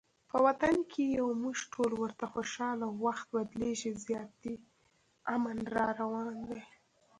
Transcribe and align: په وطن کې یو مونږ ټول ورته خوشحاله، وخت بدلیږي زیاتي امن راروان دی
په 0.29 0.37
وطن 0.45 0.75
کې 0.91 1.03
یو 1.17 1.27
مونږ 1.41 1.57
ټول 1.73 1.91
ورته 2.01 2.25
خوشحاله، 2.33 2.87
وخت 3.05 3.25
بدلیږي 3.35 3.91
زیاتي 4.05 4.55
امن 5.35 5.57
راروان 5.75 6.35
دی 6.47 6.61